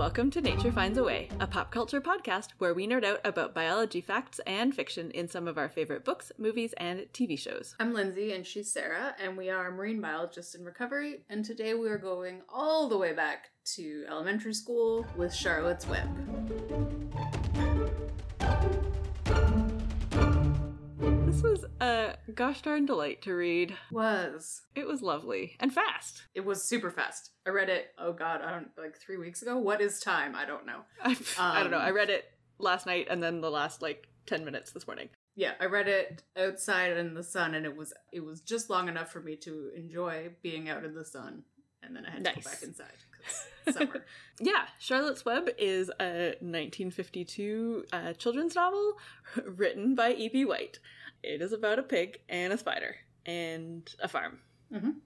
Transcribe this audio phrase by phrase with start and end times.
[0.00, 3.52] Welcome to Nature Finds a Way, a pop culture podcast where we nerd out about
[3.52, 7.76] biology facts and fiction in some of our favorite books, movies, and TV shows.
[7.78, 11.20] I'm Lindsay and she's Sarah, and we are marine biologists in recovery.
[11.28, 16.08] And today we are going all the way back to elementary school with Charlotte's Web.
[21.30, 23.76] This was a gosh darn delight to read.
[23.92, 26.22] Was It was lovely and fast.
[26.34, 27.30] it was super fast.
[27.46, 27.92] I read it.
[27.98, 29.56] Oh God, I don't like three weeks ago.
[29.56, 30.34] What is time?
[30.34, 30.80] I don't know.
[31.02, 31.78] I, I don't know.
[31.78, 32.24] Um, I read it
[32.58, 35.08] last night and then the last like 10 minutes this morning.
[35.36, 38.88] Yeah, I read it outside in the sun, and it was it was just long
[38.88, 41.44] enough for me to enjoy being out in the sun,
[41.82, 42.44] and then I had to Nice.
[42.44, 42.86] go back inside
[43.72, 44.04] summer.
[44.40, 48.94] Yeah, Charlotte's Web is a 1952 uh, children's novel
[49.44, 50.44] written by E.B.
[50.44, 50.78] White.
[51.22, 52.96] It is about a pig and a spider
[53.26, 54.38] and a farm
[54.72, 54.96] Mhm.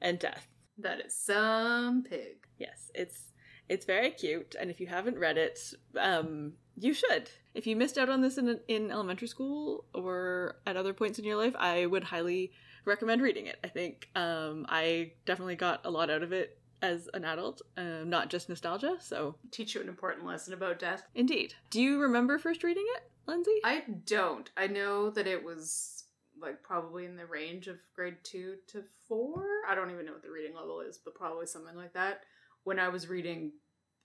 [0.00, 0.48] and death.
[0.78, 2.46] that is some pig.
[2.58, 3.28] Yes, it's
[3.68, 5.58] it's very cute, and if you haven't read it,
[5.98, 7.30] um, you should.
[7.54, 11.24] If you missed out on this in in elementary school or at other points in
[11.24, 12.52] your life, I would highly
[12.84, 13.58] recommend reading it.
[13.62, 18.10] I think um, I definitely got a lot out of it as an adult, um,
[18.10, 18.96] not just nostalgia.
[19.00, 21.04] So, Teach you an important lesson about death.
[21.14, 23.58] indeed, do you remember first reading it, Lindsay?
[23.64, 24.50] I don't.
[24.56, 26.04] I know that it was
[26.40, 29.44] like probably in the range of grade two to four.
[29.68, 32.22] I don't even know what the reading level is, but probably something like that.
[32.64, 33.52] When I was reading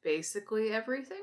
[0.04, 1.18] basically everything.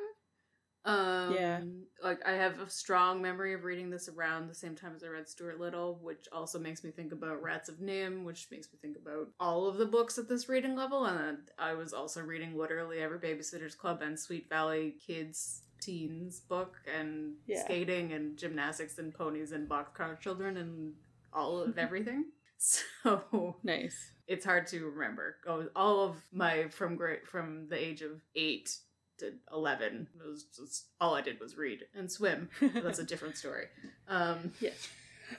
[0.85, 1.61] Um, Yeah.
[2.03, 5.09] Like I have a strong memory of reading this around the same time as I
[5.09, 8.79] read Stuart Little, which also makes me think about Rats of NIMH, which makes me
[8.83, 11.07] think about all of the books at this reading level.
[11.07, 16.77] And I was also reading literally every Babysitter's Club and Sweet Valley Kids teens book
[16.95, 17.65] and Yeah.
[17.65, 20.93] skating and gymnastics and ponies and boxcar children and
[21.33, 22.27] all of everything.
[22.59, 24.13] So nice.
[24.27, 25.37] it's hard to remember.
[25.75, 28.77] All of my from great from the age of eight
[29.19, 32.49] to eleven it was just all I did was read and swim.
[32.61, 33.67] That's a different story.
[34.09, 34.89] Um, Yes.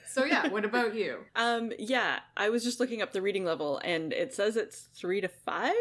[0.07, 1.19] so yeah, what about you?
[1.35, 5.21] Um, yeah, I was just looking up the reading level and it says it's three
[5.21, 5.73] to five.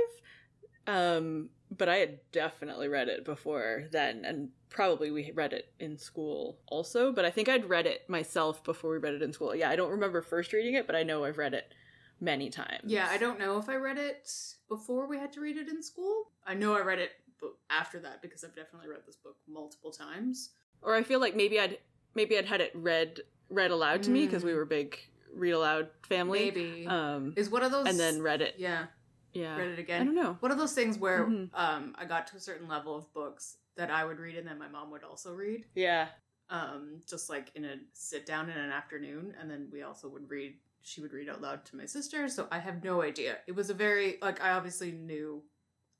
[0.86, 5.96] Um, but I had definitely read it before then, and probably we read it in
[5.98, 7.10] school also.
[7.12, 9.54] But I think I'd read it myself before we read it in school.
[9.56, 11.72] Yeah, I don't remember first reading it, but I know I've read it
[12.20, 12.84] many times.
[12.84, 14.30] Yeah, I don't know if I read it
[14.68, 16.30] before we had to read it in school.
[16.46, 19.90] I know I read it b- after that because I've definitely read this book multiple
[19.90, 20.50] times.
[20.82, 21.78] Or I feel like maybe I'd
[22.14, 24.46] maybe I'd had it read read aloud to me because Mm.
[24.46, 24.98] we were big
[25.32, 26.46] read aloud family.
[26.46, 28.54] Maybe Um, is one of those, and then read it.
[28.58, 28.86] yeah,
[29.32, 30.02] Yeah, read it again.
[30.02, 30.34] I don't know.
[30.40, 31.50] One of those things where Mhm.
[31.54, 34.58] um, I got to a certain level of books that I would read and then
[34.58, 35.66] my mom would also read.
[35.74, 36.08] Yeah,
[36.50, 40.28] um, just like in a sit down in an afternoon, and then we also would
[40.30, 40.58] read.
[40.86, 43.38] She would read out loud to my sister, so I have no idea.
[43.46, 45.42] It was a very like I obviously knew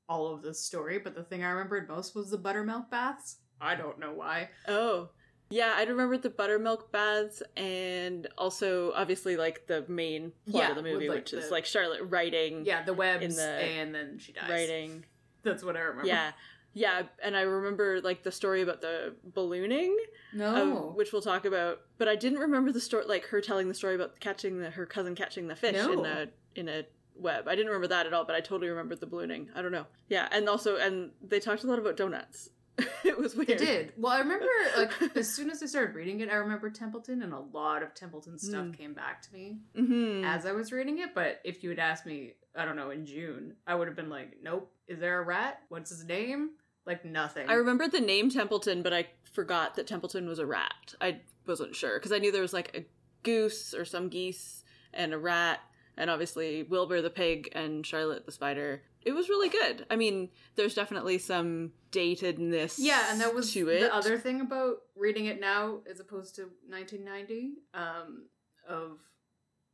[0.09, 3.37] all of the story, but the thing I remembered most was the buttermilk baths.
[3.61, 4.51] I don't know why.
[4.69, 5.09] Oh.
[5.51, 10.77] Yeah, I remember the buttermilk baths and also obviously like the main plot Yeah, of
[10.77, 14.19] the movie, like, which is like Charlotte writing Yeah, the webs, in the- and then
[14.19, 14.49] she dies.
[14.51, 15.05] writing.
[15.43, 16.09] That's what I remember.
[16.09, 16.33] Yeah.
[16.77, 19.97] Yeah, and I remember like the story about the ballooning,
[20.33, 20.89] No.
[20.89, 21.83] of, which we'll talk about.
[21.99, 24.85] But I didn't remember the story, like her telling the story about catching the, her
[24.87, 26.27] cousin catching the fish in a
[26.57, 27.47] in a web.
[27.49, 29.49] I didn't remember that at all, but I totally remembered the ballooning.
[29.55, 29.87] I don't know.
[30.09, 32.51] Yeah, and also, and they talked a lot about donuts.
[33.05, 33.51] it was weird.
[33.51, 33.93] It did.
[33.97, 37.33] Well, I remember like as soon as I started reading it, I remember Templeton, and
[37.33, 38.77] a lot of Templeton stuff Mm.
[38.77, 39.59] came back to me.
[39.79, 40.25] Mm-hmm.
[40.25, 43.07] as I was reading it, but if you had asked me, I don't know, in
[43.07, 44.71] June, I would have been like, nope.
[44.89, 45.61] Is there a rat?
[45.69, 46.51] What's his name?
[46.85, 47.49] Like nothing.
[47.49, 50.95] I remembered the name Templeton, but I forgot that Templeton was a rat.
[51.01, 52.85] I wasn't sure because I knew there was like a
[53.23, 55.61] goose or some geese and a rat,
[55.97, 58.83] and obviously Wilbur the pig and Charlotte the spider.
[59.03, 59.85] It was really good.
[59.91, 62.77] I mean, there's definitely some datedness.
[62.79, 63.81] yeah, and that was to it.
[63.81, 67.53] the other thing about reading it now as opposed to 1990.
[67.75, 68.27] Um,
[68.69, 68.99] of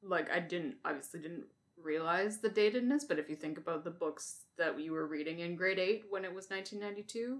[0.02, 1.44] like I didn't obviously didn't
[1.80, 5.54] realize the datedness, but if you think about the books that you were reading in
[5.56, 7.38] grade eight when it was 1992,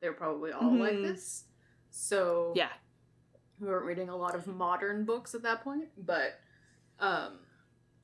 [0.00, 1.02] they were probably all like Mhm.
[1.02, 1.44] this.
[1.90, 2.70] So Yeah,
[3.58, 6.38] we weren't reading a lot of modern books at that point, but
[6.98, 7.38] um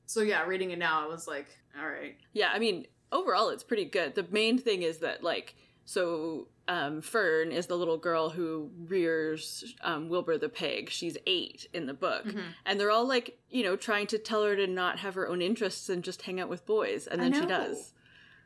[0.07, 1.45] so yeah, reading it now I was like,
[1.79, 2.15] all right.
[2.33, 2.49] yeah.
[2.51, 4.15] I mean, overall, it's pretty good.
[4.15, 5.53] The main thing is that like
[5.85, 6.47] so.
[6.69, 10.89] Um, Fern is the little girl who rears um, Wilbur the pig.
[10.89, 12.25] She's eight in the book,
[12.65, 15.41] and they're all like you know trying to tell her to not have her own
[15.41, 17.93] interests and just hang out with boys and then she does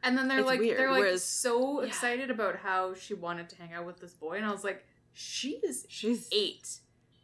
[0.03, 1.87] And then they're It's like weird, they're like whereas- so yeah.
[1.87, 4.85] excited about how she wanted to hang out with this boy and I was like,
[5.13, 6.77] she is she's 8.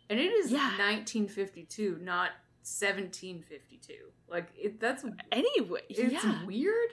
[0.09, 0.71] And it is Yeah.
[0.79, 2.31] 1952, not
[2.67, 3.93] 1752.
[4.27, 6.89] Like it, that's anyway it's yeah weird.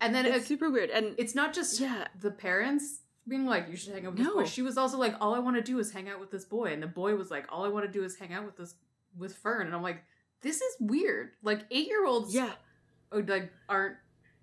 [0.00, 3.68] And then it's it's, super weird and it's not just yeah the parents being like,
[3.68, 4.44] you should hang out with this boy.
[4.46, 6.72] She was also like, all I want to do is hang out with this boy.
[6.72, 8.74] And the boy was like, all I want to do is hang out with this
[9.18, 9.66] with Fern.
[9.66, 10.02] And I'm like,
[10.40, 11.32] this is weird.
[11.42, 12.52] Like eight year olds Yeah.
[13.12, 13.96] like aren't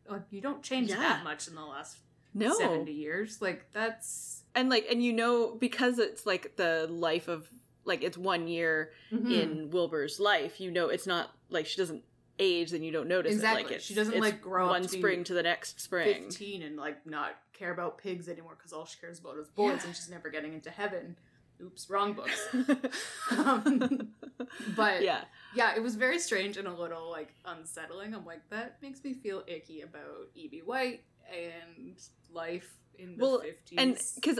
[0.08, 0.98] like you don't change Yeah.
[0.98, 1.98] that much in the last
[2.34, 2.54] No.
[2.54, 3.42] 70 years.
[3.42, 7.48] Like that's And like and you know because it's like the life of
[7.86, 9.32] like it's one year Mhm.
[9.32, 12.04] in Wilbur's life, you know it's not like she doesn't
[12.38, 13.36] age then you don't notice it.
[13.36, 13.64] Exactly.
[13.64, 16.24] Like it's, She doesn't, like, grow up one spring to the next spring.
[16.26, 19.80] 15 and like not care about pigs anymore because all she cares about is boys
[19.80, 19.88] Yeah.
[19.88, 21.16] and she's never getting into heaven.
[21.62, 22.48] Oops, wrong books.
[23.32, 24.10] Um,
[24.76, 25.22] but yeah.
[25.56, 28.14] yeah, it was very strange and a little like unsettling.
[28.14, 30.60] I'm like, that makes me feel icky about E.B.
[30.66, 31.96] White and
[32.32, 33.76] life in the Well, 50s.
[33.78, 34.40] and because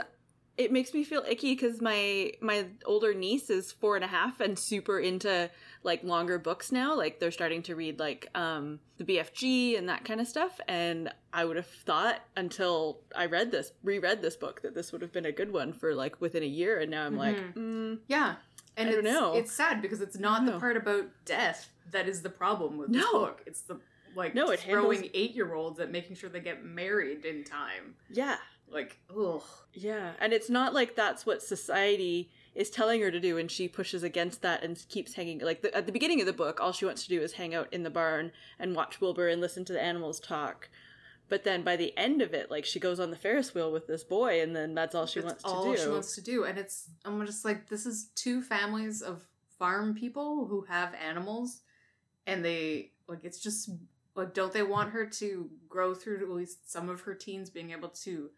[0.58, 4.40] it makes me feel icky because my my older niece is four and a half
[4.40, 5.50] and super into
[5.84, 10.06] like longer books now like they're starting to read like um the bfg and that
[10.06, 14.62] kind of stuff and i would have thought until i read this reread this book
[14.62, 17.06] that this would have been a good one for like within a year and now
[17.06, 17.54] i'm like Mhm.
[17.56, 18.36] mm, yeah.
[18.78, 19.34] And I it's, know.
[19.36, 23.06] it's sad because it's not the part about death that is the problem with this
[23.10, 23.42] book.
[23.46, 23.80] It's the
[24.18, 27.44] like No, it throwing handles- eight year olds at making sure they get married in
[27.46, 27.96] time.
[28.10, 28.36] yeah
[28.70, 29.44] Like, oh.
[29.74, 33.68] Yeah, and it's not like that's what society is telling her to do, and she
[33.68, 35.40] pushes against that and keeps hanging.
[35.40, 37.54] Like the, at the beginning of the book, all she wants to do is hang
[37.54, 40.70] out in the barn and watch Wilbur and listen to the animals talk.
[41.28, 43.88] But then by the end of it, like she goes on the Ferris wheel with
[43.88, 45.78] this boy, and then that's all she That's wants to all do.
[45.78, 46.44] she wants to do.
[46.46, 49.24] And it's I'm just like, this is two families of
[49.58, 51.62] farm people who have animals
[52.28, 53.70] and they like it's just
[54.16, 57.72] like don't they want her to grow through at least some of her teens being
[57.72, 58.30] able to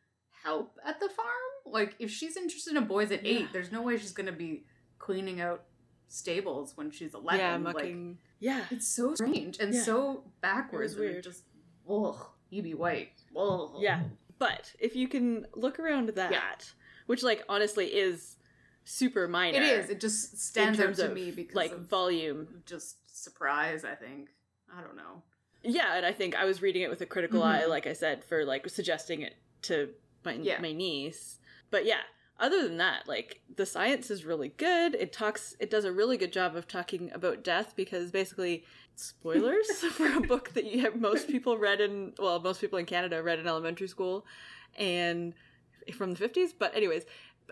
[0.44, 1.28] help at the farm?
[1.66, 4.66] Like if she's interested in boys at eight, there's no way she's gonna be
[5.00, 5.64] cleaning out
[6.08, 7.40] stables when she's eleven.
[7.64, 7.96] yeah, Like,
[8.40, 9.82] yeah, it's so strange and Yeah.
[9.84, 10.94] so backwards.
[10.94, 11.24] It weird.
[11.24, 11.44] just
[11.90, 12.30] ugh.
[12.50, 12.74] E.B.
[12.76, 13.12] White.
[13.36, 13.72] Ugh.
[13.80, 14.04] yeah.
[14.40, 16.56] But if you can look around that, Yeah.
[17.08, 18.38] which like honestly is
[18.86, 19.90] super minor, It is.
[19.90, 24.30] It just stands out to of me because like volume just surprise, I think.
[24.74, 25.24] I don't know.
[25.64, 27.46] Yeah, and I think I was reading it with a critical Mhm.
[27.46, 29.94] eye, like I said, for like suggesting it to
[30.28, 30.62] my Yeah.
[30.62, 31.40] my niece.
[31.72, 32.02] But yeah,
[32.40, 34.94] other than that, like the science is really good.
[34.96, 38.64] It talks it does a really good job of talking about death because basically
[38.96, 42.86] spoilers for a book that you have most people read in well, most people in
[42.86, 44.26] Canada read in elementary school
[44.78, 45.34] and
[45.96, 47.04] from the 50s, but anyways,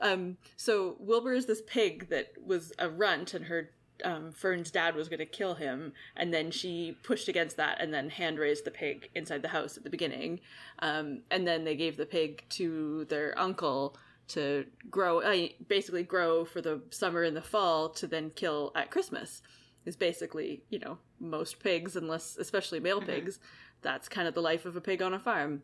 [0.02, 3.70] um so Wilbur is this pig that was a runt and her
[4.04, 7.94] um, Fern's dad was going to kill him, and then she pushed against that, and
[7.94, 10.40] then hand raised the pig inside the house at the beginning,
[10.80, 13.96] um, and then they gave the pig to their uncle
[14.28, 18.92] to grow, uh, basically grow for the summer and the fall to then kill at
[18.92, 19.42] Christmas.
[19.86, 23.06] Is basically you know most pigs, unless especially male Mhm.
[23.06, 23.40] pigs,
[23.84, 25.62] that's kind of the life of a pig on a farm.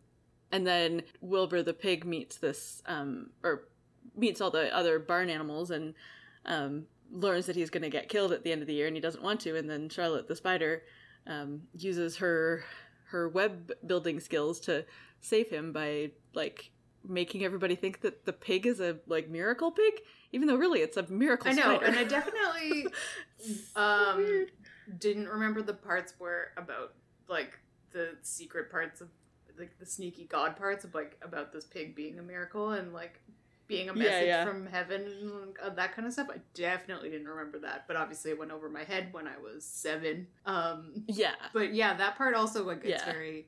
[0.52, 3.68] And then Wilbur the pig meets this, um, or
[4.16, 5.96] meets all the other barn animals and
[6.46, 8.96] um, learns that he's going to get killed at the end of the year and
[8.96, 10.84] he doesn't want to and then charlotte the spider
[11.28, 12.64] um, uses her
[13.10, 14.86] her web building skills to
[15.20, 16.72] save him by like
[17.08, 19.94] making everybody think that the pig is a like miracle pig
[20.32, 21.86] even though really it's a miracle I know, spider.
[21.86, 22.88] and I definitely
[23.76, 24.48] um
[25.00, 26.94] didn't remember the parts where about
[27.28, 27.60] like
[27.92, 29.10] the secret parts of
[29.60, 33.20] like the sneaky god parts of like about this pig being a miracle and like
[33.72, 34.46] being a message yeah.
[34.46, 36.28] from heaven and uh, that kind of stuff.
[36.34, 39.64] I definitely didn't remember that, but obviously it went over my head when I was
[39.66, 40.28] seven.
[40.46, 43.12] Um, yeah but yeah, that part also like it's Yeah.
[43.12, 43.48] very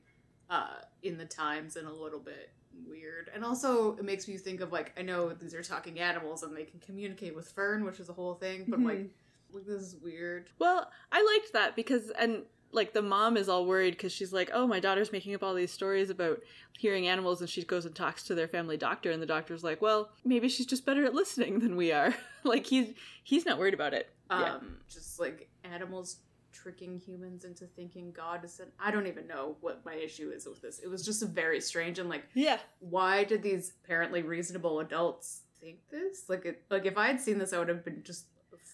[0.49, 2.49] uh in the times and a little bit
[2.87, 3.29] weird.
[3.33, 6.55] And also it makes me think of like I know these are talking animals and
[6.55, 9.09] they can communicate with Fern, which is a whole thing, but like, Mhm.
[9.53, 10.49] like this is weird.
[10.59, 14.49] Well, I liked that because, and like the mom is all worried because she's like,
[14.53, 16.41] oh, my daughter's making up all these stories about
[16.77, 19.81] hearing animals, and she goes and talks to their family doctor, and the doctor's like,
[19.81, 22.13] well, maybe she's just better at listening than we are.
[22.43, 24.09] like he's he's not worried about it.
[24.29, 24.59] Um Yeah.
[24.89, 26.17] just like animals
[26.51, 30.45] tricking humans into thinking God is an I don't even know what my issue is
[30.45, 30.79] with this.
[30.79, 35.79] It was just very strange and like Yeah, why did these apparently reasonable adults think
[35.89, 36.29] this?
[36.29, 38.25] Like it like if I had seen this I would have been just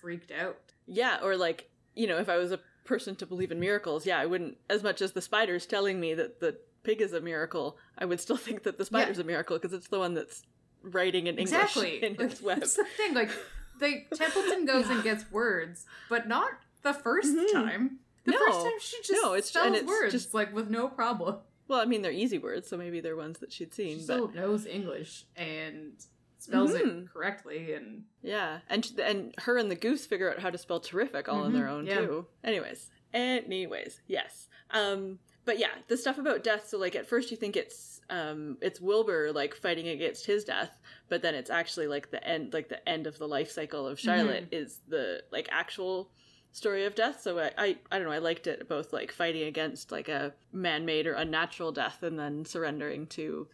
[0.02, 0.58] freaked out.
[0.86, 4.20] yeah, or like you know, if I was a person to believe in miracles, yeah,
[4.20, 7.78] I wouldn't as much as the spider's telling me that the pig is a miracle.
[7.98, 10.44] I would still think that the spider's a miracle because it's the one that's
[10.84, 12.04] writing in English exactly.
[12.04, 12.60] in Like, its web.
[12.60, 13.14] That's the thing.
[13.14, 13.32] Like
[13.80, 17.52] the Templeton goes and gets words, but not the 1st Mhm.
[17.54, 18.00] time.
[18.26, 18.38] The No.
[18.46, 21.38] first time she just No, it's- spells it's words just- like with no problem.
[21.68, 23.90] Well, I mean, they're easy words, so maybe they're ones that she'd seen.
[23.90, 24.04] She seen.
[24.04, 25.94] still knows English and
[26.40, 27.04] spells Mhm.
[27.04, 30.80] it correctly and yeah, and and her and the goose figure out how to spell
[30.80, 32.00] terrific all on their Mhm, own yeah.
[32.02, 32.28] too.
[32.44, 34.48] Anyways, Anyways, yes.
[34.72, 36.68] Um, but yeah, the stuff about death.
[36.70, 40.80] So like at first you think it's um it's Wilbur like fighting against his death,
[41.10, 44.00] but then it's actually like the end like the end of the life cycle of
[44.00, 46.12] Charlotte is the like actual
[46.52, 47.22] story of death.
[47.22, 48.14] So I, I I don't know.
[48.14, 52.18] I liked it both like fighting against like a man made or unnatural death, and
[52.20, 53.48] then surrendering to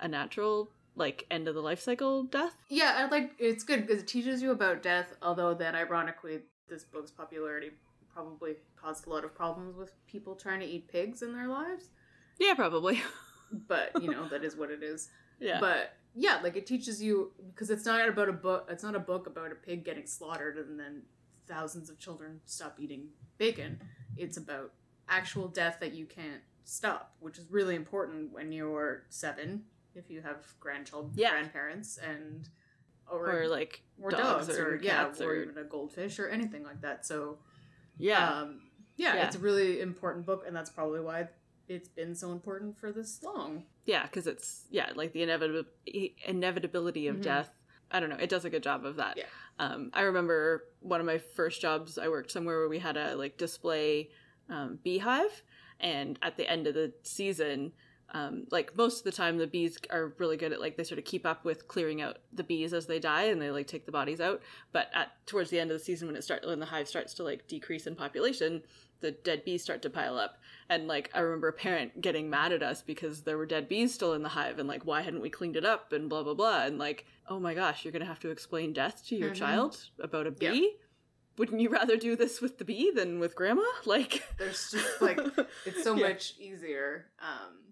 [0.00, 2.54] a natural like end of the life cycle death.
[2.68, 5.14] Yeah, I like it's good because it teaches you about death.
[5.22, 7.70] Although then, ironically, this book's popularity
[8.12, 11.88] probably caused a lot of problems with people trying to eat pigs in their lives.
[12.38, 13.02] Yeah, probably.
[13.66, 15.08] But you know that is what it is.
[15.40, 15.58] yeah.
[15.58, 18.68] But yeah, like it teaches you because it's not about a book.
[18.70, 21.02] It's not a book about a pig getting slaughtered and then
[21.48, 23.80] thousands of children stop eating bacon.
[24.16, 24.72] It's about
[25.08, 29.64] actual death that you can't stop, which is really important when you're seven.
[29.94, 31.30] If you have grandchildren, Yeah.
[31.30, 32.48] grandparents, and
[33.10, 36.62] or like or dogs, dogs, or or, yeah, or or- even a goldfish or anything
[36.62, 37.04] like that.
[37.04, 37.38] So
[37.98, 38.28] yeah.
[38.42, 38.62] um,
[38.96, 39.26] yeah, Yeah.
[39.26, 41.28] it's a really important book, and that's probably why
[41.68, 43.64] it's been so important for this long.
[43.84, 45.70] Yeah, because it's yeah, like the inevitable
[46.26, 47.22] inevitability of Mhm.
[47.22, 47.50] death.
[47.90, 48.16] I don't know.
[48.16, 49.16] It does a good job of that.
[49.16, 49.26] Yeah.
[49.58, 51.98] Um, I remember one of my first jobs.
[51.98, 54.10] I worked somewhere where we had a like display
[54.48, 55.42] um, beehive,
[55.80, 57.72] and at the end of the season,
[58.12, 60.98] um, like most of the time, the bees are really good at like they sort
[60.98, 63.86] of keep up with clearing out the bees as they die, and they like take
[63.86, 64.40] the bodies out.
[64.72, 67.14] But at towards the end of the season, when it start when the hive starts
[67.14, 68.62] to like decrease in population,
[69.00, 70.38] the dead bees start to pile up.
[70.68, 73.92] And like I remember a parent getting mad at us because there were dead bees
[73.94, 76.34] still in the hive and like why hadn't we cleaned it up and blah blah
[76.34, 79.34] blah and like oh my gosh you're gonna have to explain death to your Mhm.
[79.36, 80.76] child about a bee.
[81.38, 83.62] Wouldn't you rather do this with the bee than with grandma?
[83.86, 85.18] Like There's just like
[85.64, 86.08] it's so Yeah.
[86.08, 87.06] much easier.
[87.20, 87.69] Um,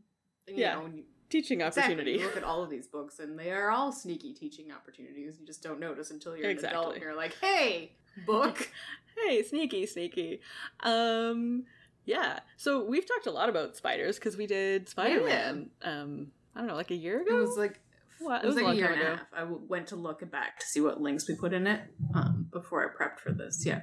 [0.56, 0.74] Yeah.
[0.76, 2.18] know, when you, teaching exactly, opportunity.
[2.20, 5.36] you look at all of these books, and they are all sneaky teaching opportunities.
[5.40, 7.92] You just don't notice until you're an adult, and you're like, "Hey,
[8.26, 8.70] book."
[9.26, 10.40] hey, sneaky, sneaky.
[10.80, 11.64] Um,
[12.04, 12.40] yeah.
[12.56, 15.70] So we've talked a lot about spiders because we did Spider Man.
[15.82, 17.36] Um, I don't know, like a year ago.
[17.36, 17.80] it was like
[18.20, 18.42] What?
[18.42, 19.16] it was, a like a year and a ago.
[19.16, 19.26] half.
[19.34, 21.80] I w- went to look back to see what links we put in it
[22.14, 23.64] um, before I prepped for this.
[23.66, 23.82] Yeah,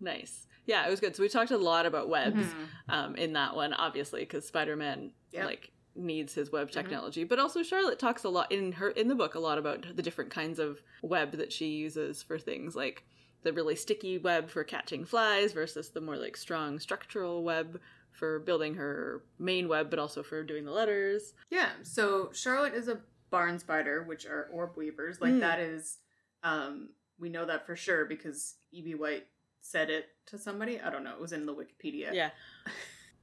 [0.00, 0.46] Nice.
[0.66, 1.14] Yeah, it was good.
[1.14, 2.68] So we talked a lot about webs Mhm.
[2.88, 5.44] um, in that one, obviously, because Spider Man Yep.
[5.46, 6.72] like needs his web Mhm.
[6.72, 7.24] technology.
[7.24, 10.02] But also Charlotte talks a lot in her in the book a lot about the
[10.02, 13.04] different kinds of web that she uses for things like
[13.42, 18.38] the really sticky web for catching flies versus the more like strong structural web for
[18.40, 21.34] building her main web, but also for doing the letters.
[21.50, 25.20] Yeah, so Charlotte is a barn spider, which are orb weavers.
[25.20, 25.40] Like Mm.
[25.40, 25.98] that is,
[26.42, 28.94] um, we know that for sure because E.B.
[28.94, 29.26] White
[29.60, 30.80] said it to somebody.
[30.80, 31.12] I don't know.
[31.14, 32.12] It was in the Wikipedia.
[32.14, 32.30] Yeah.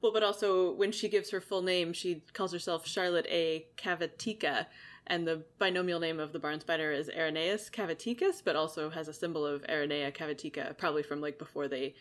[0.03, 3.67] Well, but also when she gives her full name, she calls herself Charlotte A.
[3.77, 4.65] Cavatica,
[5.07, 9.13] and the binomial name of the barn spider is Araneus cavaticus, but also has a
[9.13, 11.95] symbol of Aranea cavatica, probably from like before they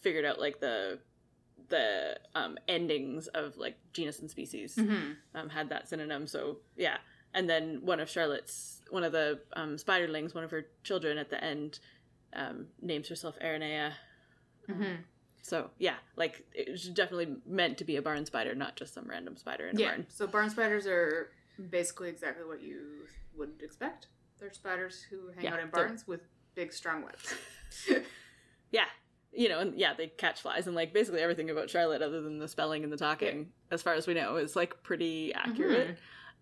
[0.00, 0.98] figured out like the
[1.68, 6.26] the um, endings of like genus and species hmm um, had that synonym.
[6.26, 6.96] So yeah,
[7.32, 11.30] and then one of Charlotte's one of the um, spiderlings, one of her children at
[11.30, 11.78] the end,
[12.32, 13.92] um, names herself Aranea.
[14.66, 14.94] hmm
[15.46, 19.36] So yeah, like it's definitely meant to be a barn spider, not just some random
[19.36, 19.88] spider in a Yeah.
[19.90, 20.06] barn.
[20.08, 21.30] So barn spiders are
[21.70, 24.08] basically exactly what you would expect.
[24.40, 26.22] They're spiders who hang Yeah, out in they're- barns with
[26.56, 27.32] big, strong webs.
[28.72, 28.86] Yeah,
[29.32, 32.38] you know, and yeah, they catch flies, and like basically everything about Charlotte, other than
[32.38, 35.96] the spelling and the talking, as far as we know, is like pretty accurate.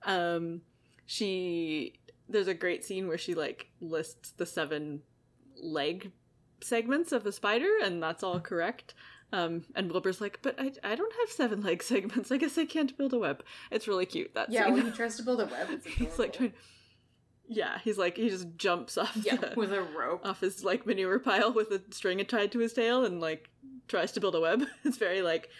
[0.04, 0.62] Um,
[1.06, 5.02] she there's a great scene where she like lists the seven
[5.62, 6.12] leg
[6.64, 8.94] segments of a spider, and that's all correct.
[9.32, 12.30] Um, and Wilbur's like, but I, I don't have seven leg segments.
[12.30, 13.42] I guess I can't build a web.
[13.70, 14.34] It's really cute.
[14.34, 14.74] That yeah, scene.
[14.74, 16.38] when he tries to build a web, it's he's like adorable.
[16.38, 16.52] trying.
[17.46, 20.24] Yeah, he's like he just jumps off yeah, the, with a rope.
[20.24, 23.50] off his like manure pile with a string tied to his tail and like
[23.86, 24.62] tries to build a web.
[24.84, 25.50] It's very like,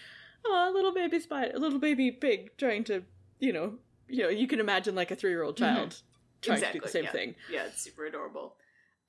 [0.46, 3.02] oh, little baby spider, little baby pig trying to,
[3.38, 3.75] you know,
[4.08, 6.00] you know, you can imagine like a three year old child
[6.40, 7.12] trying to do the same yeah.
[7.12, 7.34] thing.
[7.50, 8.56] yeah, it's super adorable.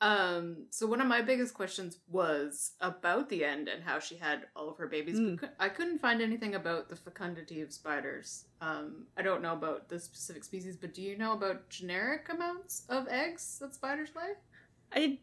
[0.05, 4.45] Um, so one of my biggest questions was about the end and how she had
[4.55, 5.17] all of her babies.
[5.19, 5.49] Mm.
[5.59, 8.45] I couldn't find anything about the fecundity of spiders.
[8.61, 12.83] Um, I don't know about the specific species, but do you know about generic amounts
[12.87, 14.33] of eggs that spiders lay?
[14.93, 15.17] I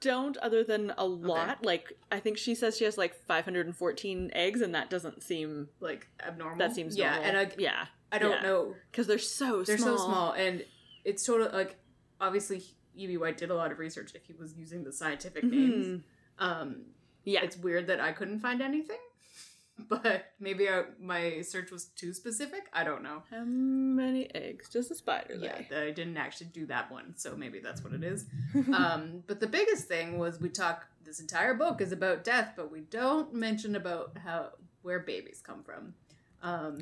[0.00, 1.64] don't, other than a lot.
[1.64, 6.08] Like I think she says she has like 514 eggs, and that doesn't seem Like
[6.26, 6.58] abnormal?
[6.58, 7.24] that seems yeah, normal.
[7.28, 8.42] and I, yeah, I don't yeah.
[8.42, 8.74] know.
[8.90, 9.96] because they're so They're small.
[9.96, 10.64] so small, and
[11.04, 11.76] it's totally like
[12.20, 12.64] obviously
[12.98, 13.16] E.B.
[13.16, 15.86] White did a lot of research if he was using the scientific names.
[15.86, 16.02] Mhm.
[16.38, 16.76] Um,
[17.24, 18.98] Yeah, it's weird that I couldn't find anything,
[19.88, 22.68] but maybe I, my search was too specific.
[22.72, 23.22] I don't know.
[23.30, 25.88] how many eggs does a spider Yeah, lay?
[25.88, 28.26] I didn't actually do that one, so maybe that's what it is.
[28.74, 30.86] um, but the biggest thing was we talk.
[31.04, 34.50] this entire book is about death, but we don't mention about how
[34.82, 35.94] where babies come from.
[36.42, 36.78] Um,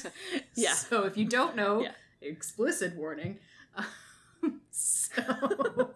[0.54, 0.72] yeah.
[0.74, 1.92] So if you don't know, Yeah.
[2.20, 3.38] explicit warning.
[4.70, 5.90] so,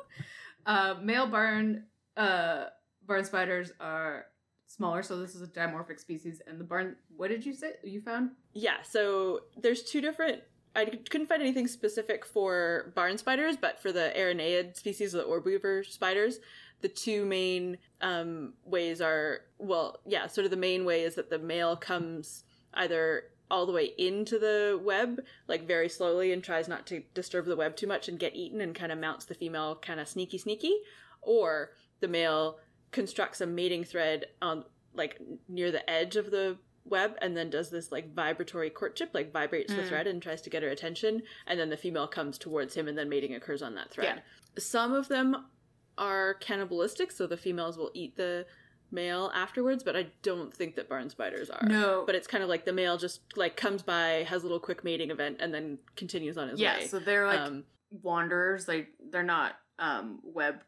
[0.66, 1.84] uh, male barn
[2.16, 2.66] uh,
[3.06, 4.26] barn spiders are
[4.66, 6.42] smaller, so this is a dimorphic species.
[6.46, 8.30] And the barn, what did you say you found?
[8.52, 10.42] Yeah, so there's two different.
[10.76, 15.44] I couldn't find anything specific for barn spiders, but for the Araneid species, the orb
[15.44, 16.38] weaver spiders,
[16.82, 21.30] the two main um, ways are well, yeah, sort of the main way is that
[21.30, 26.68] the male comes either all the way into the web, like very slowly, and tries
[26.68, 29.34] not to disturb the web too much and get eaten, and kind of mounts the
[29.34, 30.74] female kind of sneaky, sneaky,
[31.22, 32.58] or the male
[32.90, 34.64] constructs a mating thread on
[34.94, 39.30] like near the edge of the web and then does this like vibratory courtship like
[39.30, 39.88] vibrates the Mm.
[39.88, 41.22] thread and tries to get her attention.
[41.46, 44.22] And then the female comes towards him and then mating occurs on that thread.
[44.58, 45.44] Some of them
[45.98, 48.46] are cannibalistic so the females will eat the
[48.90, 52.49] male afterwards but i don't think that barn spiders are No, but it's kind of
[52.49, 55.78] like the male just like comes by has a little quick mating event and then
[55.97, 57.64] continues on his yeah, way so they're like um
[58.02, 58.68] wanderers.
[58.68, 60.61] Like they're not um, web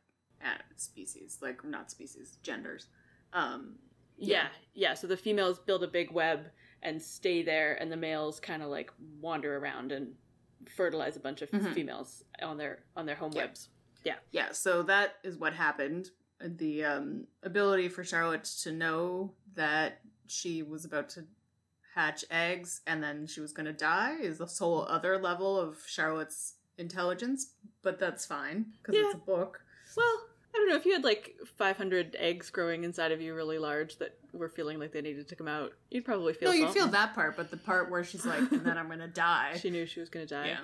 [0.77, 2.87] species, like not species, genders.
[3.33, 3.77] Um,
[4.17, 4.95] Yeah, yeah.
[4.95, 6.47] So the females build a big web
[6.83, 10.15] and stay there, and the males kind of like wander around and
[10.75, 11.75] fertilize a bunch of Mhm.
[11.75, 13.43] females on their on their home Yeah.
[13.47, 13.69] webs.
[14.05, 14.17] Yeah.
[14.31, 16.11] Yeah so that is what happened
[16.43, 21.25] the um, ability for charlotte to know that she was about to
[21.95, 25.77] hatch eggs and then she was going to die is a whole other level of
[25.87, 29.07] charlotte's intelligence but that's fine because Yeah.
[29.07, 29.61] it's a book
[29.97, 30.21] Well,
[30.55, 33.99] I don't know if you had like 500 eggs growing inside of you, really large,
[33.99, 35.73] that were feeling like they needed to come out.
[35.91, 36.49] You'd probably feel.
[36.49, 38.99] no you feel that part but the part where she's like and then i'm going
[39.09, 40.47] to die She knew she was going to die.
[40.47, 40.61] yeah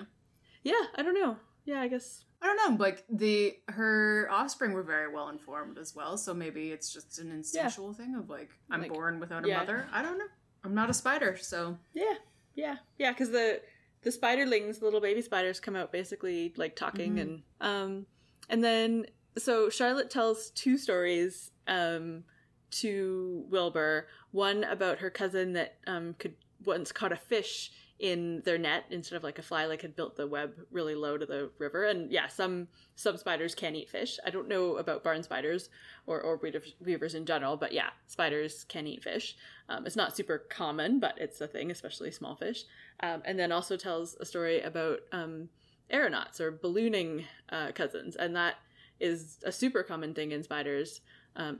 [0.63, 1.37] Yeah, I don't know.
[1.65, 2.23] Yeah, I guess.
[2.41, 6.71] I don't know, like the her offspring were very well informed as well, so maybe
[6.71, 9.57] it's just an instinctual thing of like I'm Like, born without a yeah.
[9.59, 9.87] mother.
[9.91, 10.27] I don't know.
[10.63, 12.13] I'm not a spider, so Yeah,
[12.55, 13.11] yeah, yeah.
[13.11, 13.61] Because the
[14.03, 17.21] the spiderlings, the little baby spiders, come out basically like talking, Mhm.
[17.21, 18.05] and um,
[18.49, 22.23] and then so Charlotte tells two stories um
[22.69, 24.07] to Wilbur.
[24.31, 29.15] One about her cousin that um could once caught a fish in their net instead
[29.15, 32.11] of like a fly like had built the web really low to the river and
[32.11, 35.69] yeah some some spiders can eat fish i don't know about barn spiders
[36.05, 36.43] or orb
[36.79, 39.35] weavers- in general but yeah spiders can eat fish
[39.69, 42.63] um, it's not super common, but it's a thing, especially small fish.
[43.01, 45.49] Um, and then also tells a story about um,
[45.89, 48.55] aeronauts or ballooning uh, cousins, and that
[48.99, 51.01] is a super common thing in spiders.
[51.35, 51.59] Um,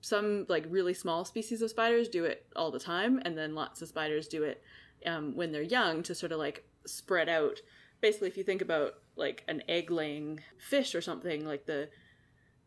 [0.00, 3.82] some like really small species of spiders do it all the time, and then lots
[3.82, 4.62] of spiders do it
[5.04, 7.60] um, when they're young to sort of like spread out.
[8.00, 11.88] Basically, if you think about like an egg-laying fish or something, like the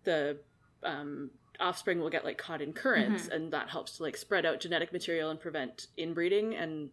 [0.04, 0.40] the
[0.84, 4.60] um, offspring will get like caught in currents and that helps to like spread out
[4.60, 6.90] genetic material and prevent inbreeding and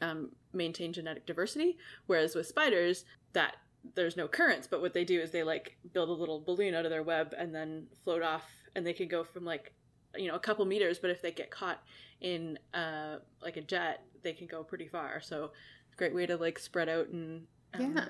[0.00, 3.56] um, maintain genetic diversity whereas with spiders that
[3.94, 6.84] there's no currents but what they do is they like build a little balloon out
[6.84, 9.72] of their web and then float off and they can go from like
[10.16, 11.82] you know a couple meters but if they get caught
[12.20, 15.50] in uh like a jet they can go pretty far so
[15.96, 18.04] great way to like spread out and um, yeah.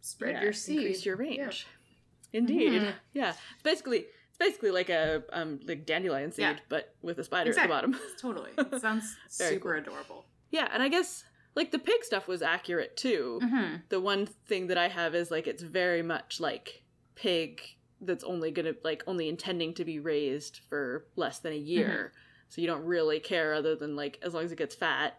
[0.00, 0.76] Spread yeah, your seed.
[0.78, 1.66] increase your range.
[2.32, 2.38] Yeah.
[2.40, 2.94] Indeed, Mhm.
[3.12, 3.30] yeah.
[3.30, 6.56] It's basically it's basically like a um like dandelion seed, Yeah.
[6.68, 7.74] but with a spider Exactly.
[7.74, 8.06] at the bottom.
[8.20, 8.50] Totally.
[8.58, 9.82] It sounds super cool.
[9.82, 10.26] adorable.
[10.50, 11.24] yeah, and I guess
[11.56, 13.40] like the pig stuff was accurate too.
[13.42, 13.74] Mm-hmm.
[13.88, 16.82] The one thing that I have is like it's very much like
[17.16, 17.60] pig
[18.00, 22.12] that's only gonna like only intending to be raised for less than a year.
[22.48, 25.18] So you don't really care other than like as long as it gets fat,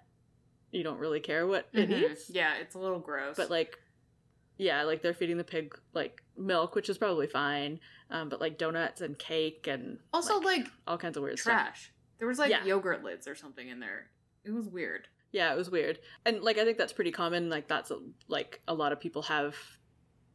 [0.71, 2.25] you don't really care what it eats.
[2.25, 2.35] Mm-hmm.
[2.35, 3.35] Yeah, it's a little gross.
[3.35, 3.77] but like
[4.59, 8.57] yeah like they're feeding the pig like milk which is probably fine um, but like
[8.57, 11.91] donuts and cake and also like, like, all kinds of weird stuff trash.
[12.17, 12.65] There was like Yeah.
[12.65, 14.07] yogurt lids or something in there.
[14.43, 15.07] It was weird.
[15.31, 18.59] yeah it was weird and like i think that's pretty common like that's a, like
[18.67, 19.55] a lot of people have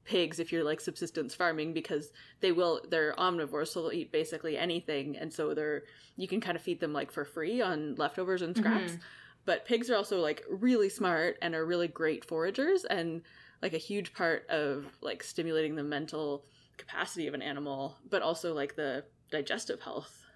[0.05, 4.59] pigs if you're like subsistence farming because they will they're omnivores so they'll eat basically
[4.59, 5.83] anything and so they're
[6.17, 9.01] you can kind of feed them like for free on leftovers and scraps Mhm.
[9.45, 13.23] but pigs are also like really smart and are really great foragers and
[13.62, 16.45] like a huge part of like stimulating the mental
[16.79, 20.27] capacity of an animal but also like the digestive health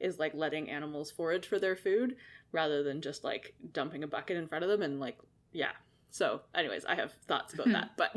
[0.00, 2.16] is like letting animals forage for their food
[2.50, 5.16] rather than just like dumping a bucket in front of them and like
[5.52, 5.70] yeah
[6.12, 8.14] so anyways i have thoughts about that but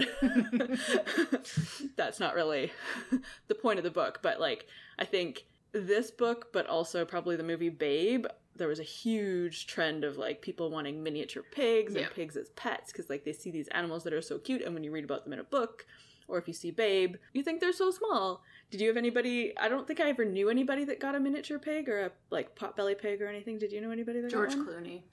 [1.96, 2.72] that's not really
[3.48, 4.68] the point of the book but like
[5.00, 8.26] i think this book but also probably the movie babe
[8.58, 12.04] there was a huge trend of like people wanting miniature pigs Yeah.
[12.04, 14.74] and pigs as pets because like they see these animals that are so cute and
[14.74, 15.86] when you read about them in a book
[16.28, 18.42] or if you see Babe, you think they're so small.
[18.72, 19.54] Did you have anybody?
[19.60, 22.56] I don't think I ever knew anybody that got a miniature pig or a like
[22.56, 23.60] potbelly pig or anything.
[23.60, 24.56] Did you know anybody that George?
[24.56, 25.04] Clooney.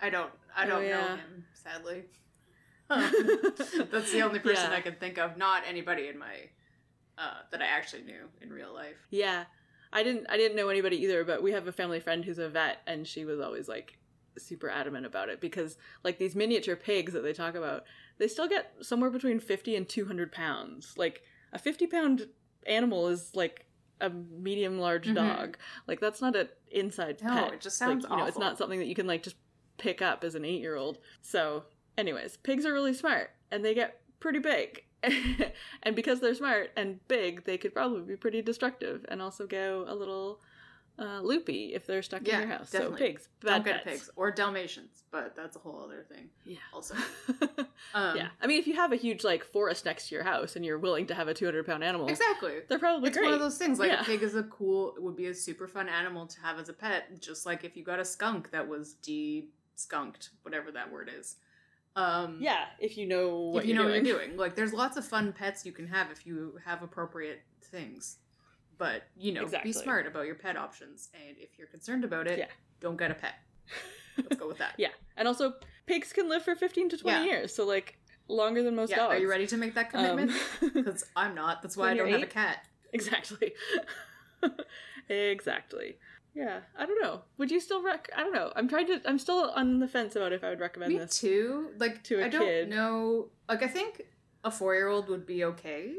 [0.00, 0.30] I don't.
[0.56, 1.16] I Oh, don't know yeah.
[1.16, 1.44] him.
[1.54, 2.04] Sadly,
[2.88, 4.76] that's the only person Yeah.
[4.76, 5.36] I can think of.
[5.36, 6.34] Not anybody in my
[7.16, 8.96] uh, that I actually knew in real life.
[9.10, 9.44] Yeah.
[9.92, 12.48] I didn't I didn't know anybody either, but we have a family friend who's a
[12.48, 13.98] vet and she was always like
[14.36, 17.84] super adamant about it because like these miniature pigs that they talk about,
[18.18, 20.94] they still get somewhere between 50 and 200 pounds.
[20.96, 22.28] Like a 50 pound
[22.66, 23.64] animal is like
[24.00, 25.14] a medium large Mhm.
[25.14, 25.58] dog.
[25.86, 27.54] Like that's not an inside No, pet.
[27.54, 29.36] it just sounds like, you know, it's not something that you can like just
[29.78, 30.98] pick up as an 8-year-old.
[31.22, 31.64] So,
[31.96, 34.84] anyways, pigs are really smart and they get pretty big.
[35.82, 39.84] and because they're smart and big, they could probably be pretty destructive and also go
[39.86, 40.40] a little
[40.98, 42.70] uh, loopy if they're stuck Yeah, in your house.
[42.72, 42.98] definitely.
[42.98, 43.84] So pigs, bad Don't pets.
[43.84, 46.28] pigs or Dalmatians, but that's a whole other thing.
[46.44, 46.56] Yeah.
[46.74, 46.96] Also,
[47.94, 48.28] um, yeah.
[48.42, 50.78] I mean, if you have a huge like forest next to your house and you're
[50.80, 52.54] willing to have a 200 pound animal, exactly.
[52.68, 53.26] they're probably It's great.
[53.26, 53.78] one of those things.
[53.78, 54.00] Like Yeah.
[54.00, 56.72] a pig is a cool, would be a super fun animal to have as a
[56.74, 57.20] pet.
[57.20, 58.94] Just like if you got a skunk that was
[59.88, 61.36] de-skunked, whatever that word is.
[61.96, 64.06] Um, yeah, if you know what if you know you're what doing.
[64.06, 64.36] you're doing.
[64.36, 68.18] Like, there's lots of fun pets you can have if you have appropriate things.
[68.76, 69.70] But you know, Exactly.
[69.70, 72.46] be smart about your pet options, and if you're concerned about it, Yeah.
[72.80, 73.34] don't get a pet.
[74.16, 74.74] Let's go with that.
[74.78, 75.54] Yeah, and also
[75.86, 77.24] pigs can live for 15 to 20 Yeah.
[77.24, 79.14] years, so like longer than most Yeah, dogs.
[79.14, 80.30] are you ready to make that commitment?
[80.62, 81.62] Um, Because I'm not.
[81.62, 82.64] That's why I don't have a cat.
[82.92, 83.54] exactly.
[85.08, 85.96] exactly.
[86.38, 87.22] Yeah, I don't know.
[87.38, 88.08] Would you still rec?
[88.16, 88.52] I don't know.
[88.54, 89.00] I'm trying to.
[89.06, 91.18] I'm still on the fence about if I would recommend Me this.
[91.20, 91.70] too.
[91.78, 92.68] Like to a I don't kid.
[92.70, 93.28] know.
[93.48, 94.02] Like I think
[94.44, 95.94] a four year old would be okay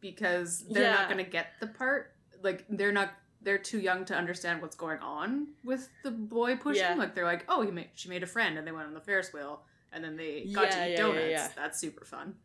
[0.00, 0.94] because they're Yeah.
[0.94, 2.12] not going to get the part.
[2.42, 3.10] Like they're not.
[3.42, 6.82] They're too young to understand what's going on with the boy pushing.
[6.82, 6.94] Yeah.
[6.94, 9.00] Like they're like, oh, he made, she made a friend, and they went on the
[9.02, 9.60] Ferris wheel,
[9.92, 11.48] and then they got Yeah, to eat donuts.
[11.54, 12.36] That's super fun.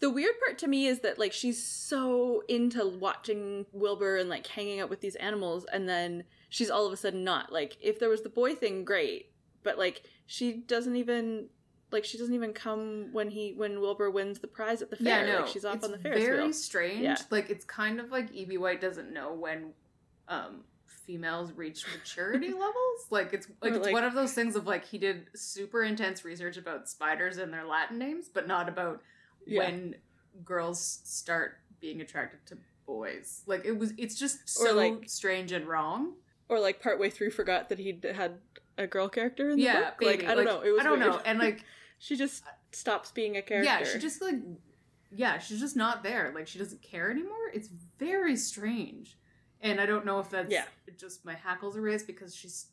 [0.00, 4.46] The weird part to me is that like she's so into watching Wilbur and like
[4.46, 7.52] hanging out with these animals, and then she's all of a sudden not.
[7.52, 9.32] Like if there was the boy thing, great,
[9.64, 11.48] but like she doesn't even.
[11.90, 15.26] Like she doesn't even come when he when Wilbur wins the prize at the fair.
[15.26, 16.52] Yeah, no, like she's off it's on the Ferris very wheel.
[16.52, 17.00] strange.
[17.00, 17.16] Yeah.
[17.30, 18.58] Like it's kind of like E.B.
[18.58, 19.70] White doesn't know when
[20.28, 23.06] um females reach maturity levels.
[23.10, 25.82] Like it's like Or, it's like- one of those things of like he did super
[25.82, 29.00] intense research about spiders and their Latin names, but not about
[29.46, 29.60] Yeah.
[29.60, 29.94] when
[30.44, 33.42] girls start being attracted to boys.
[33.46, 36.14] Like it was it's just so like- strange and wrong.
[36.48, 38.38] or like partway through forgot that he had
[38.76, 39.98] a girl character in the yeah, book.
[40.00, 40.22] baby.
[40.22, 40.60] Like I don't know.
[40.62, 41.20] It was I don't know.
[41.24, 41.64] And like
[41.98, 43.64] she just stops being a character.
[43.70, 44.36] Yeah, she just like
[45.10, 46.32] yeah, she's just not there.
[46.34, 47.48] Like she doesn't care anymore.
[47.54, 49.16] It's very strange.
[49.60, 50.64] And I don't know if that's Yeah.
[50.98, 52.66] just my hackles are raised because she's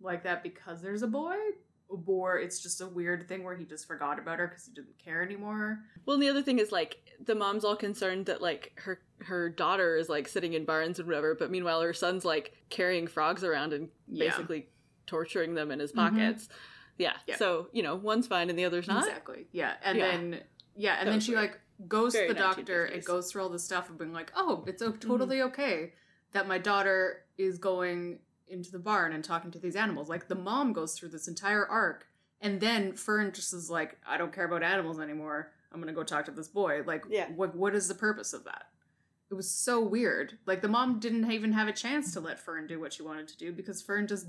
[0.00, 1.36] like that because there's a boy
[2.06, 4.98] or it's just a weird thing where he just forgot about her because he didn't
[4.98, 5.80] care anymore.
[6.06, 9.48] Well, and the other thing is like the mom's all concerned that like her her
[9.48, 13.44] daughter is like sitting in barns and whatever, but meanwhile her son's like carrying frogs
[13.44, 14.30] around and Yeah.
[14.30, 14.68] basically
[15.06, 15.96] torturing them in his Mhm.
[15.96, 16.48] pockets.
[16.98, 17.16] Yeah.
[17.26, 17.36] Yeah.
[17.36, 19.04] So you know, one's fine and the other's not.
[19.06, 19.46] Exactly.
[19.52, 19.74] Yeah.
[19.82, 20.10] And Yeah.
[20.10, 20.42] then
[20.74, 21.50] yeah, and That then she weird.
[21.50, 24.32] like goes Very to the doctor and goes through all this stuff and being like,
[24.36, 24.98] "Oh, it's Mm-hmm.
[25.00, 25.92] totally okay
[26.32, 28.20] that my daughter is going
[28.52, 31.66] into the barn and talking to these animals." Like the mom goes through this entire
[31.66, 32.06] arc,
[32.40, 35.52] and then Fern just is like, "I don't care about animals anymore.
[35.72, 37.28] I'm gonna go talk to this boy." Like, Yeah.
[37.30, 38.66] what what is the purpose of that?
[39.30, 40.38] It was so weird.
[40.46, 43.28] Like the mom didn't even have a chance to let Fern do what she wanted
[43.28, 44.26] to do because Fern just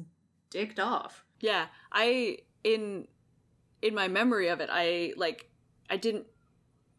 [0.50, 1.26] dicked off.
[1.42, 1.68] Yeah.
[1.92, 3.08] I in
[3.82, 5.50] in my memory of it, I like
[5.90, 6.28] I didn't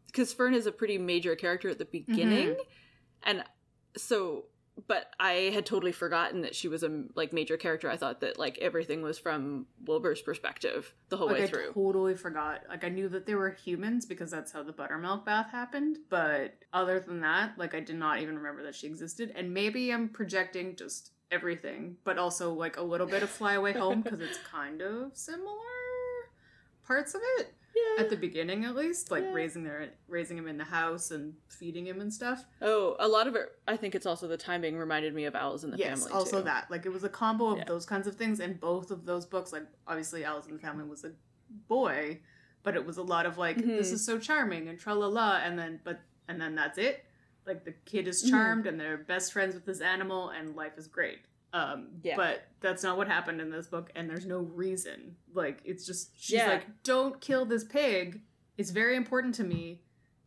[0.06, 2.60] because Fern is a pretty major character at the beginning, Mm-hmm.
[3.22, 3.44] and
[3.96, 4.44] so
[4.86, 7.88] but I had totally forgotten that she was a like major character.
[7.88, 11.72] I thought that like everything was from Wilbur's perspective the whole like way I through.
[11.72, 12.62] totally forgot.
[12.68, 15.98] Like I knew that they were humans because that's how the buttermilk bath happened.
[16.08, 19.32] But other than that, like I did not even remember that she existed.
[19.34, 23.72] And maybe I'm projecting just everything, but also like a little bit of Fly Away
[23.72, 25.50] Home because it's kind of similar
[26.86, 28.02] parts of it yeah.
[28.04, 29.32] at the beginning, at least, like Yeah.
[29.32, 32.44] raising their raising him in the house and feeding him and stuff.
[32.62, 33.50] oh, a lot of it.
[33.68, 35.90] I think it's also the timing reminded me of Owls in the Family.
[35.90, 36.18] yes, Family.
[36.18, 36.44] also too.
[36.44, 36.70] that.
[36.70, 37.64] Like it was a combo of Yeah.
[37.64, 40.84] those kinds of things, and both of those books, like obviously Owls in the Family
[40.88, 41.12] was a
[41.68, 42.20] boy,
[42.62, 43.94] but it was a lot of like this Mhm.
[43.94, 47.04] is so charming and tra la la, and then but and then that's it.
[47.46, 48.30] Like the kid is Mhm.
[48.30, 51.20] charmed and they're best friends with this animal, and life is great.
[51.54, 52.16] Um, Yeah.
[52.16, 55.16] but that's not what happened in this book, and there's no reason.
[55.32, 56.48] Like it's just she's Yeah.
[56.48, 58.22] like, "Don't kill this pig.
[58.58, 59.80] It's very important to me."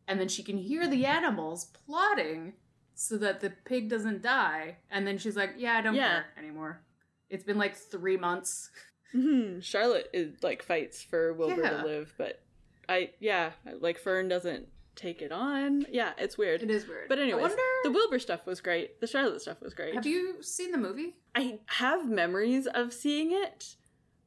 [0.07, 2.53] And then she can hear the animals plotting
[2.95, 4.77] so that the pig doesn't die.
[4.89, 6.07] And then she's like, "Yeah, I don't Yeah.
[6.21, 6.81] care anymore.
[7.29, 8.71] It's been like three months."
[9.13, 9.61] Mhm.
[9.61, 11.69] Charlotte is like fights for Wilbur Yeah.
[11.81, 12.41] to live, but
[12.87, 15.85] I yeah, like Fern doesn't take it on.
[15.89, 16.61] Yeah, it's weird.
[16.63, 17.07] It is weird.
[17.07, 18.99] But anyways, I wonder, the Wilbur stuff was great.
[18.99, 19.93] The Charlotte stuff was great.
[19.95, 21.15] have you seen the movie?
[21.35, 23.75] I have memories of seeing it,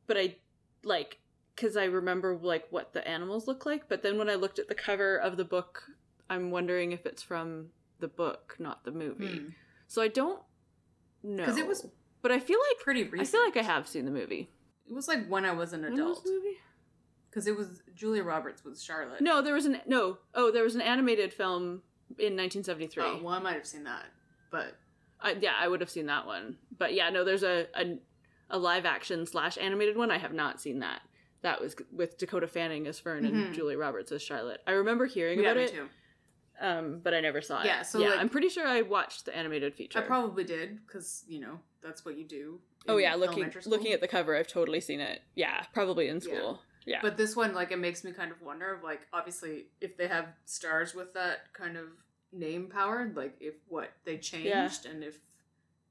[0.06, 0.36] but I
[0.84, 1.18] like
[1.56, 3.88] because I remember like what the animals look like.
[3.88, 5.82] But then when I looked at the cover of the book,
[6.30, 7.66] I'm wondering if it's from
[7.98, 9.42] the book, not the movie.
[9.88, 10.40] So I don't
[11.22, 11.60] know Because Hmm.
[11.60, 11.86] it was
[12.22, 13.20] But I feel like pretty recent.
[13.20, 14.50] I feel like I have seen the movie.
[14.88, 16.24] It was like when I was an adult.
[16.24, 16.56] the movie?
[17.30, 19.20] Because it was Julia Roberts with Charlotte.
[19.20, 20.18] No, there was an no.
[20.34, 21.82] Oh, there was an animated film
[22.18, 23.02] in 1973.
[23.04, 24.04] Oh, well, I might have seen that.
[24.50, 24.76] But
[25.20, 26.56] I, yeah, I would have seen that one.
[26.76, 27.98] But yeah, no, there's a a,
[28.50, 30.10] a live action slash animated one.
[30.10, 31.02] I have not seen that.
[31.42, 33.28] That was with Dakota Fanning as Fern Mhm.
[33.46, 34.60] and Julia Roberts as Charlotte.
[34.66, 35.88] I remember hearing yeah, about me it, too.
[36.60, 37.66] um, but I never saw it.
[37.66, 39.98] Yeah, so, yeah, like- I'm pretty sure I watched the animated feature.
[39.98, 42.58] I probably did because you know that's what you do.
[42.88, 45.20] oh yeah, looking looking at the cover, I've totally seen it.
[45.36, 46.34] Yeah, probably in school.
[46.62, 46.69] Yeah,
[47.02, 50.08] But this one, like, it makes me kind of wonder of like, obviously, if they
[50.08, 51.86] have stars with that kind of
[52.32, 55.18] name power, like, if what they changed and if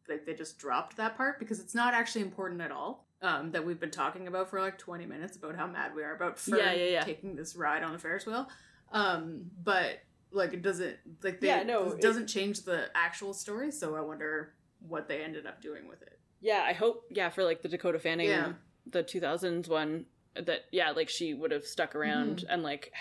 [0.08, 3.06] like they just dropped that part because it's not actually important at all.
[3.22, 6.16] Um, that we've been talking about for like twenty minutes about how mad we are
[6.16, 7.02] about Yeah, yeah, yeah.
[7.04, 8.48] taking this ride on a Ferris wheel.
[8.94, 10.00] Um, but
[10.32, 13.72] like it doesn't like they Yeah, no, it doesn't change the actual story.
[13.72, 14.54] So I wonder
[14.88, 16.18] what they ended up doing with it.
[16.40, 16.64] yeah.
[16.66, 18.54] I hope yeah for like the Dakota Fanning, Yeah.
[18.90, 22.52] the 2000s one that yeah like she would have stuck around Mm-hmm.
[22.54, 22.94] and like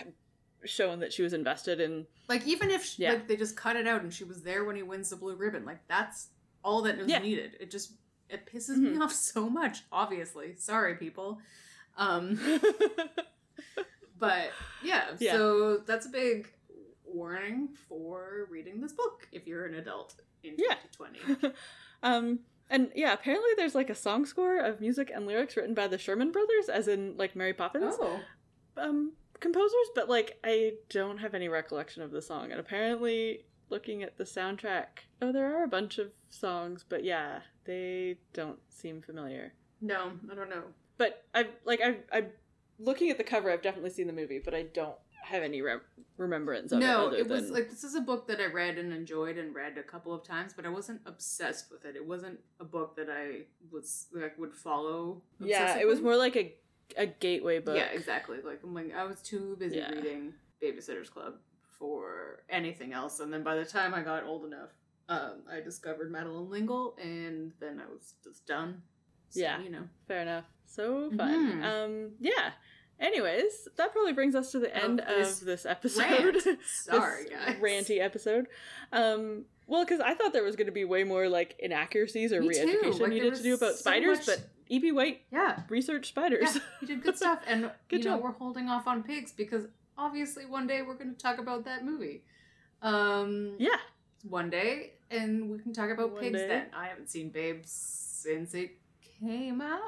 [0.64, 3.12] shown that she was invested in Like even if she, Yeah.
[3.12, 5.36] like they just cut it out and she was there when he wins the blue
[5.36, 6.28] ribbon, like that's
[6.64, 7.20] all that was Yeah.
[7.20, 7.56] needed.
[7.60, 7.92] It just
[8.28, 8.94] it pisses Mhm.
[8.94, 9.78] me off so much.
[9.92, 11.38] Obviously, sorry people.
[11.96, 12.38] Um,
[14.18, 14.50] but
[14.82, 15.32] yeah, Yeah.
[15.32, 16.48] so that's a big
[17.04, 20.74] warning for reading this book if you're an adult in Yeah.
[20.92, 21.54] 2020.
[22.02, 25.86] um and yeah apparently there's like a song score of music and lyrics written by
[25.86, 28.20] the sherman brothers as in like mary poppins oh,
[28.76, 32.50] um composers but like i don't have any recollection of the song.
[32.50, 37.40] And apparently looking at the soundtrack oh there are a bunch of songs but yeah
[37.64, 39.52] they don't seem familiar.
[39.80, 40.64] No, I don't know.
[40.96, 42.26] but i've like i've i'm
[42.80, 45.76] looking at the cover i've definitely seen the movie but i don't have any re-
[46.16, 48.46] remembrance of it No, other it was than- like this is a book that I
[48.46, 51.96] read and enjoyed and read a couple of times, but I wasn't obsessed with it.
[51.96, 55.22] It wasn't a book that I was like would follow.
[55.40, 56.54] yeah it was more like a
[56.96, 58.38] a gateway book Yeah, exactly.
[58.42, 59.90] Like I'm like I was too busy Yeah.
[59.90, 61.34] reading Babysitter's Club
[61.78, 64.70] for anything else, and then by the time I got old enough,
[65.08, 68.82] um, I discovered Madeleine L'Engle, and then I was just done.
[69.30, 69.60] So, Yeah.
[69.60, 69.88] you know.
[70.08, 70.46] Fair enough.
[70.66, 71.60] So fun.
[71.60, 71.64] Mhm.
[71.64, 72.52] Um, yeah.
[73.00, 76.02] Anyways, that probably brings us to the end this of this episode.
[76.10, 76.34] Rant.
[76.44, 77.56] This Sorry, guys.
[77.60, 78.46] ranty episode.
[78.92, 82.40] Um, well, because I thought there was going to be way more like inaccuracies or
[82.40, 84.92] Me re-education Like, needed to do about so spiders, much- but E.B.
[84.92, 85.60] White Yeah.
[85.68, 86.54] researched spiders.
[86.56, 89.64] Yeah, he did good stuff, and Good you know we're holding off on pigs because
[89.96, 92.22] obviously one day we're going to talk about that movie.
[92.82, 93.76] Um, yeah.
[94.28, 96.48] one day, and we can talk about One pigs day.
[96.48, 96.66] then.
[96.76, 98.72] I haven't seen Babes since it
[99.20, 99.80] came out.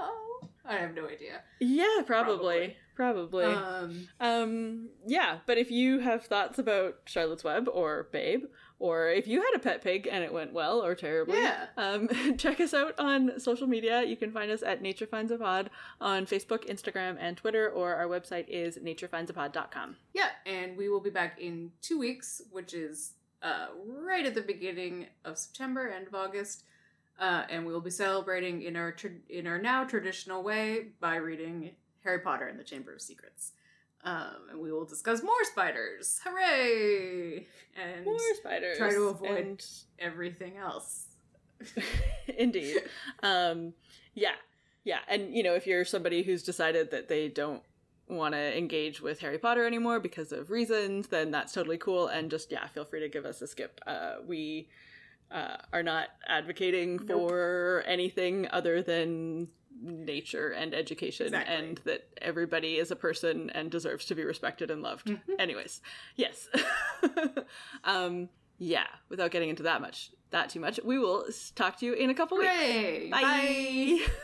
[0.64, 1.40] I have no idea.
[1.60, 2.76] Yeah, probably.
[2.94, 3.46] Probably.
[3.46, 8.44] Um, Um, yeah, but if you have thoughts about Charlotte's Web or Babe,
[8.78, 11.66] or if you had a pet pig and it went well or terribly, Yeah.
[11.78, 14.02] um, check us out on social media.
[14.02, 15.70] You can find us at Nature Finds a Pod
[16.00, 19.96] on Facebook, Instagram, and Twitter, or our website is naturefindsaPod.com.
[20.14, 24.42] yeah, and we will be back in two weeks, which is uh, right at the
[24.42, 26.64] beginning of September, end of August.
[27.20, 31.16] Uh, and we will be celebrating in our tra- in our now traditional way by
[31.16, 31.70] reading
[32.02, 33.52] Harry Potter and the Chamber of Secrets.
[34.02, 36.18] Um, and we will discuss more spiders.
[36.24, 37.46] Hooray!
[37.76, 38.78] And More spiders.
[38.78, 39.66] try to avoid- And
[39.98, 41.08] everything else.
[42.38, 42.78] Indeed.
[43.22, 43.74] um,
[44.14, 44.32] yeah,
[44.84, 47.62] yeah, and you know, if you're somebody who's decided that they don't
[48.08, 52.06] want to engage with Harry Potter anymore because of reasons, then that's totally cool.
[52.08, 53.80] And just yeah, feel free to give us a skip.
[53.86, 54.68] Uh, we
[55.30, 57.06] uh, are not advocating Nope.
[57.06, 59.48] for anything other than
[59.82, 61.54] nature and education Exactly.
[61.54, 65.20] and that everybody is a person and deserves to be respected and loved Mhm.
[65.38, 65.80] anyways
[66.16, 66.48] yes
[67.84, 71.94] um yeah without getting into that much that too much we will talk to you
[71.94, 73.08] in a couple weeks Hooray!
[73.10, 74.00] Bye.